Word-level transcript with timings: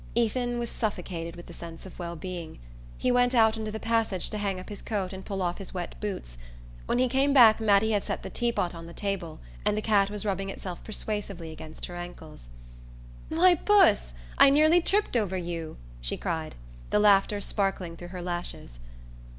Ethan 0.15 0.57
was 0.57 0.71
suffocated 0.71 1.35
with 1.35 1.45
the 1.45 1.53
sense 1.53 1.85
of 1.85 1.99
well 1.99 2.15
being. 2.15 2.57
He 2.97 3.11
went 3.11 3.35
out 3.35 3.55
into 3.55 3.69
the 3.69 3.79
passage 3.79 4.31
to 4.31 4.39
hang 4.39 4.59
up 4.59 4.69
his 4.69 4.81
coat 4.81 5.13
and 5.13 5.23
pull 5.23 5.43
off 5.43 5.59
his 5.59 5.75
wet 5.75 5.93
boots. 6.01 6.39
When 6.87 6.97
he 6.97 7.07
came 7.07 7.33
back 7.33 7.59
Mattie 7.59 7.91
had 7.91 8.03
set 8.03 8.23
the 8.23 8.31
teapot 8.31 8.73
on 8.73 8.87
the 8.87 8.95
table 8.95 9.39
and 9.63 9.77
the 9.77 9.81
cat 9.83 10.09
was 10.09 10.25
rubbing 10.25 10.49
itself 10.49 10.83
persuasively 10.83 11.51
against 11.51 11.85
her 11.85 11.95
ankles. 11.95 12.49
"Why, 13.29 13.53
Puss! 13.53 14.13
I 14.39 14.49
nearly 14.49 14.81
tripped 14.81 15.15
over 15.15 15.37
you," 15.37 15.77
she 16.01 16.17
cried, 16.17 16.55
the 16.89 16.97
laughter 16.97 17.39
sparkling 17.39 17.95
through 17.95 18.07
her 18.07 18.23
lashes. 18.23 18.79